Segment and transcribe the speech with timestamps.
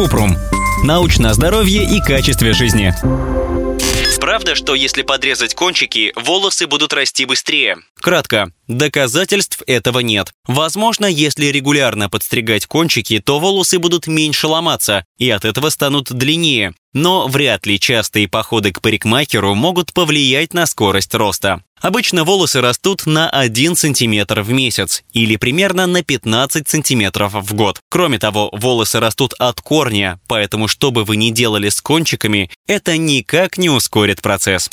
[0.00, 0.34] Купрум.
[0.82, 2.94] Научное здоровье и качестве жизни.
[4.18, 7.76] Правда, что если подрезать кончики, волосы будут расти быстрее?
[8.00, 8.50] Кратко.
[8.70, 10.32] Доказательств этого нет.
[10.46, 16.74] Возможно, если регулярно подстригать кончики, то волосы будут меньше ломаться и от этого станут длиннее.
[16.92, 21.64] Но вряд ли частые походы к парикмахеру могут повлиять на скорость роста.
[21.80, 27.80] Обычно волосы растут на 1 см в месяц или примерно на 15 см в год.
[27.88, 32.98] Кроме того, волосы растут от корня, поэтому что бы вы ни делали с кончиками, это
[32.98, 34.68] никак не ускорит процесс.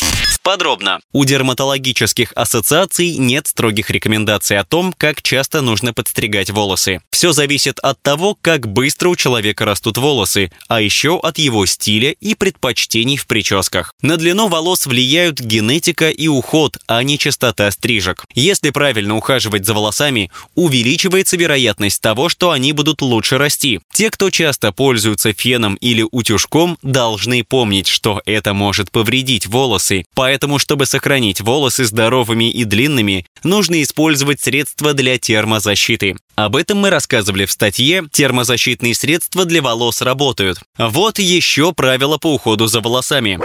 [0.48, 1.00] Подробно.
[1.12, 7.02] У дерматологических ассоциаций нет строгих рекомендаций о том, как часто нужно подстригать волосы.
[7.12, 12.12] Все зависит от того, как быстро у человека растут волосы, а еще от его стиля
[12.12, 13.94] и предпочтений в прическах.
[14.02, 18.26] На длину волос влияют генетика и уход, а не частота стрижек.
[18.34, 23.80] Если правильно ухаживать за волосами, увеличивается вероятность того, что они будут лучше расти.
[23.94, 30.58] Те, кто часто пользуются феном или утюжком, должны помнить, что это может повредить волосы, Поэтому,
[30.58, 36.16] чтобы сохранить волосы здоровыми и длинными, нужно использовать средства для термозащиты.
[36.36, 40.60] Об этом мы рассказывали в статье «Термозащитные средства для волос работают».
[40.78, 43.40] Вот еще правила по уходу за волосами.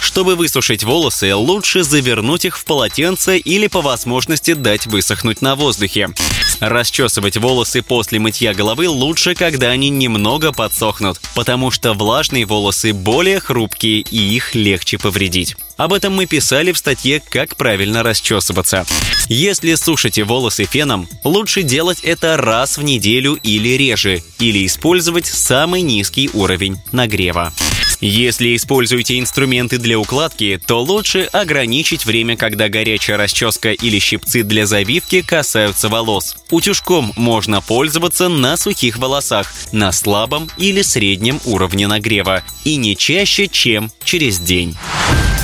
[0.00, 6.10] Чтобы высушить волосы, лучше завернуть их в полотенце или по возможности дать высохнуть на воздухе.
[6.60, 13.40] Расчесывать волосы после мытья головы лучше, когда они немного подсохнут, потому что влажные волосы более
[13.40, 15.56] хрупкие и их легче повредить.
[15.76, 18.86] Об этом мы писали в статье «Как правильно расчесываться».
[19.28, 25.82] Если сушите волосы феном, лучше делать это раз в неделю или реже, или использовать самый
[25.82, 27.52] низкий уровень нагрева.
[28.00, 34.66] Если используете инструменты для укладки, то лучше ограничить время, когда горячая расческа или щипцы для
[34.66, 36.36] завивки касаются волос.
[36.50, 43.48] Утюжком можно пользоваться на сухих волосах, на слабом или среднем уровне нагрева и не чаще,
[43.48, 44.76] чем через день.